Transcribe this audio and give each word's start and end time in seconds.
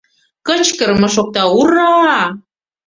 Кычкырыме 0.47 1.07
шокта: 1.15 1.43
ура-а! 1.59 2.21